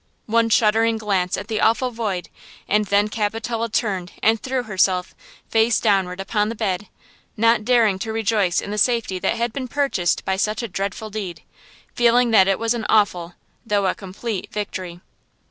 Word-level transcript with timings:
One 0.25 0.49
shuddering 0.49 0.97
glance 0.97 1.37
at 1.37 1.47
the 1.47 1.61
awful 1.61 1.91
void 1.91 2.29
and 2.67 2.85
then 2.87 3.07
Capitola 3.07 3.69
turned 3.69 4.13
and 4.23 4.41
threw 4.41 4.63
herself, 4.63 5.13
face 5.47 5.79
downward, 5.79 6.19
upon 6.19 6.49
the 6.49 6.55
bed, 6.55 6.87
not 7.37 7.63
daring 7.63 7.99
to 7.99 8.11
rejoice 8.11 8.61
in 8.61 8.71
the 8.71 8.79
safety 8.79 9.19
that 9.19 9.35
had 9.37 9.53
been 9.53 9.67
purchased 9.67 10.25
by 10.25 10.37
such 10.37 10.63
a 10.63 10.67
dreadful 10.67 11.11
deed, 11.11 11.43
feeling 11.93 12.31
that 12.31 12.47
it 12.47 12.57
was 12.57 12.73
an 12.73 12.87
awful, 12.89 13.35
though 13.63 13.85
a 13.85 13.93
complete 13.93 14.51
victory! 14.51 15.01